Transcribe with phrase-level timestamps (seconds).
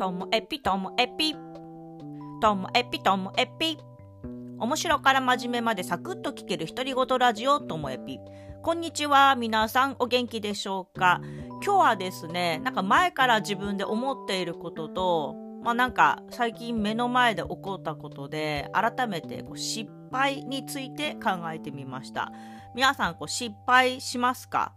[0.00, 1.34] ともえぴともえぴ
[2.40, 3.76] ともえぴともえぴ
[4.58, 8.18] 面白から真面目までサクッと聞ける独り言ラジオともえぴ
[8.62, 11.20] こんにちは皆さんお元気でしょうか？
[11.62, 22.32] 今日はですねなんか前から自分で思っていることとまあなんか最近目の前で起こったことで改めてこう失敗について考えてみました。
[22.74, 24.72] 皆さんこう失敗しますか？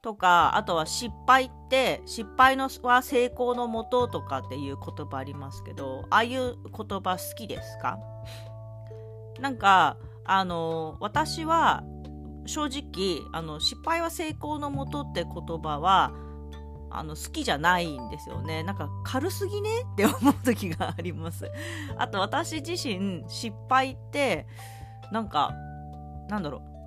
[0.00, 7.98] とかあとは失敗って失敗のは成功のもととかっていう言葉ありますけどああいう言葉好きですか？
[9.40, 11.82] なんかあの私は
[12.46, 16.12] 正直あの失敗は成功のもとって言葉は
[16.90, 18.62] あの好きじゃないんですよね。
[18.62, 19.68] なんか軽すぎね？
[19.92, 21.50] って思う時があります。
[21.98, 24.46] あと私自身失敗って
[25.12, 25.52] なんか
[26.28, 26.77] なんだろう。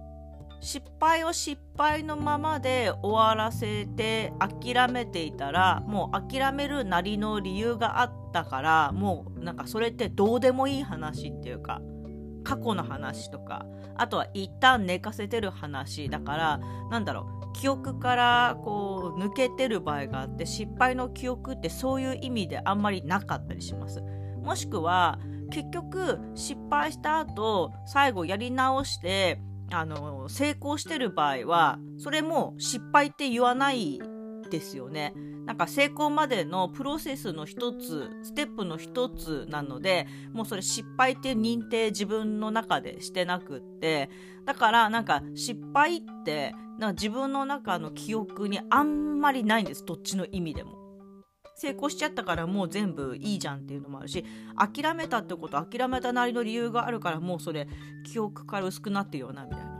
[0.61, 11.81] 失敗を失敗のままで終わらせて諦めていたらもう諦めるなりの理由があったからもうなんかそれってどうでもいい話っていうか
[12.43, 16.59] 過去の話とかあとは一旦寝かせてる話だから
[16.89, 24.01] なんだろう記憶からこう抜けてる場合があって失敗の記憶ってそういう意味であんまりなかったりします。
[24.41, 25.19] もしくは
[25.51, 29.41] 結局失敗した後最後やり直して
[29.71, 33.99] あの成功してる場合はそれも失敗って言わない
[34.49, 35.13] ですよね。
[35.45, 44.09] なんか成功までのプロセスの一つステップの一つなのでもうそれ失敗って認定自分の中でしてなくって
[44.45, 50.80] だからなんか失敗ってなんか自分の中の記憶にあんまりないんですどっちの意味でも。
[51.55, 57.67] 成功しちゃったからもう全部いいじゃんっていうのもあるし諦めたってこと諦めたなりの理由があるからもうそれ
[58.03, 59.71] 記憶から薄くなってるよなみたいな。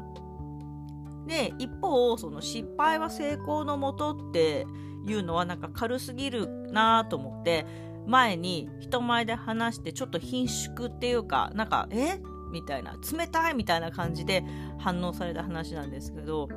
[1.28, 4.66] で一方その失敗は成功のもとって
[5.08, 7.66] いうのはなんか軽すぎるなと思って
[8.06, 12.20] 前に人前で話してちょっと貧縮っていうかなんかえ？
[12.52, 14.44] みたいな冷たいみたいな感じで
[14.78, 16.50] 反応された話なんですけど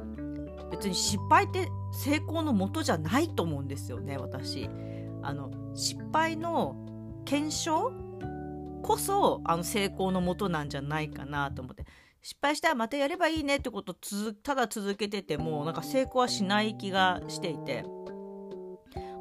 [0.72, 4.68] 別に失敗って成功のもとじゃないと思うんですよね私。
[5.24, 6.76] あの失敗の
[7.24, 7.92] 検証
[8.82, 11.84] こそあの成功のもとなんじゃないかなと思って
[12.22, 13.96] 失敗したらまたやればいいねってことを
[14.42, 17.84] ただ続けててもなんか成功はしない気がしていて、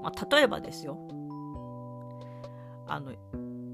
[0.01, 0.97] まあ、例えばですよ。
[2.87, 3.13] あの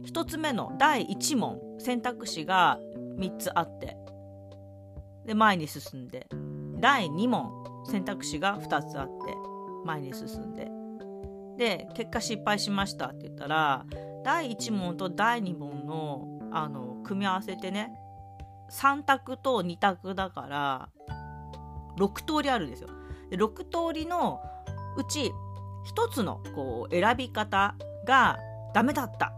[0.04, 2.80] 1つ目の第1問選択肢が
[3.18, 3.98] 3つあって
[5.26, 6.28] で前に進んで。
[6.80, 7.52] 第2問
[7.86, 9.36] 選択肢が2つあって
[9.86, 10.79] 前に進んで。
[11.60, 13.86] で結果失敗しましたって言ったら
[14.24, 17.92] 第1問と第2問のあの組み合わせてね
[18.72, 20.90] 3択と2択だから
[21.98, 22.90] 6通りあるんですよ。
[23.30, 24.40] で6通りの
[24.98, 25.32] うち
[25.98, 27.76] 1つのこう選び方
[28.08, 28.40] が
[28.74, 29.34] ダメだった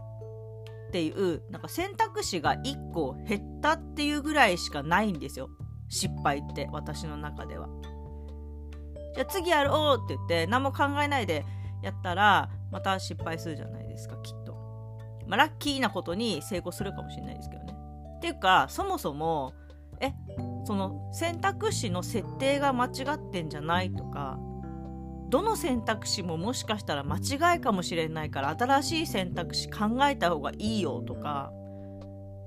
[0.88, 5.50] っていうなんか選択肢が1個減ったっていうぐらいしかないんですよ
[5.88, 7.68] 失敗って私の中では。
[9.14, 11.44] じゃあ次やろうって言って何も考えないで
[11.82, 14.52] やったらまた失敗するじゃないですかきっと。
[15.26, 17.74] まあ、ラッキーなことに成功するかもしれないですけどね。
[18.16, 19.52] っていうかそもそも
[20.00, 20.12] え
[20.64, 24.38] その選択肢の設定が間違ってんじゃないとか
[25.28, 31.50] どの選択肢ももしかしたら間違いかもしれないから新しい選択肢考えた方がいいよとか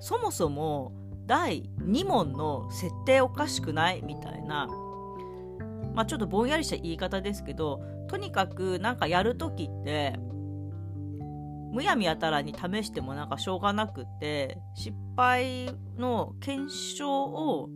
[0.00, 0.92] そもそも
[1.26, 4.68] 第2問の設定おかしくないみたいな
[5.96, 10.14] まあちょっとぼんやりした言い方ですけどとにかくなんかやる時って
[11.72, 17.70] むやみやたらに試してもなんかしょうがなくって失敗の検証を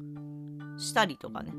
[0.77, 1.53] したりとかね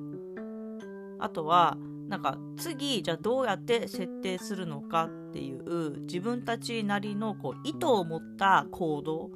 [1.20, 1.78] あとは
[2.08, 9.32] なんか次じゃあどうやって設定するのかっていう自分たちなりのこう意図を持った行動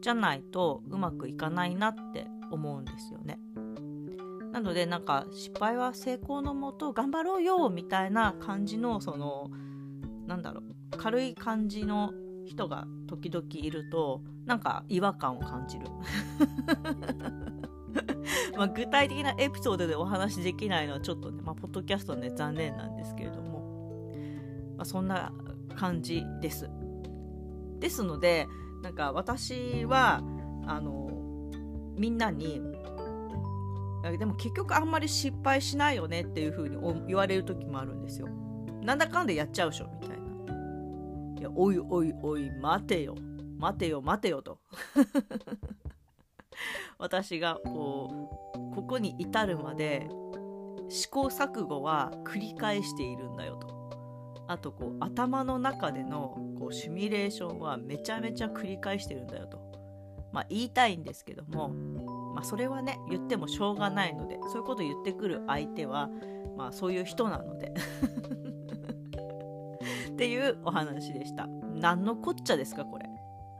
[0.00, 3.38] じゃないとうまくいかないなって思うんですよね。
[4.54, 9.50] なのでなんか失敗は成功のもと頑張ろうよみたいな感じのその
[10.28, 12.12] なんだろう軽い感じの
[12.46, 15.86] 人が時々いるとなんか違和感を感じる。
[18.56, 24.12] まあ具体的なエピソードでお話しできないのはちょっとね、まあ、ポッドキャストね残念なんですけれども、
[24.76, 25.32] まあ、そんな
[25.74, 26.70] 感じです。
[27.80, 28.46] ですので
[28.84, 30.22] なんか私は
[30.64, 31.10] あの
[31.96, 32.60] みんなに
[34.12, 38.28] でも結局あんまり失敗しないよねっていう風に言われる時もあるんですよ。
[38.82, 41.40] なんだかんだやっちゃうでしょみたいな。
[41.40, 43.14] いやおいおいおい待てよ。
[43.58, 44.58] 待てよ待てよと。
[46.98, 50.08] 私がこうここに至るまで
[50.88, 53.74] 試行錯誤は繰り返しているんだよと。
[54.46, 59.58] あとこう頭の中でのこうシミュレーションはめちゃめちゃ繰り返してるんだよと、
[60.32, 61.70] まあ、言いたいんですけども、
[62.34, 66.10] まあ、それはね言ってもしょうがないのでそういうこと言ってくる相手は、
[66.56, 67.72] まあ、そういう人なので
[70.10, 71.48] っていうお話でした。
[71.74, 73.08] 何のこっちゃですかこれ。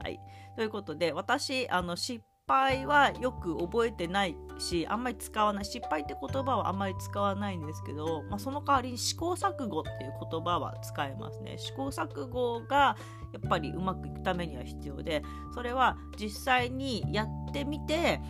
[0.02, 0.20] はい、
[0.56, 12.96] ということで私あの失敗はよく覚えてないしあんまり使わない失敗って言葉はあんまり使わないんですけど、まあ、その代わりに試行錯誤っていう言葉は使えますね試行錯誤が
[13.32, 15.22] やっぱりうまくいくためには必要で
[15.54, 18.20] それは実際にやってみて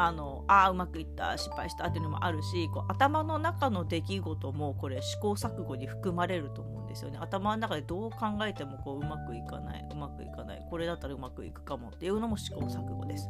[0.00, 7.18] あのあうまくいった失敗したっていうのもあるしこう頭の中の出来事もこれ試行錯誤に含まれると思うんですよね。
[7.20, 13.28] 頭の中でどう考えてもこううまくいかないうまくいかないこれだったらうまくいくかもっていうのも試行錯誤です、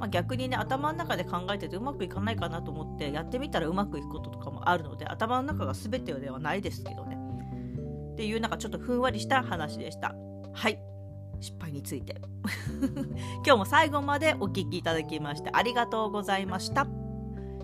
[0.00, 7.16] まあ、逆にね頭の中で考えててうまくいかないかなと思ってやってみたらうまくいくこととかもあるので頭の中が全てではないですけどね。
[8.12, 10.16] っていうなんかちょっとふんわりした話でした。
[10.52, 10.80] はい。
[11.40, 12.20] 失敗について。
[13.48, 16.86] 今日も最後までお聴きいただきましてありがとうございました。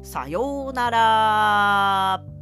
[0.02, 2.33] さようなら。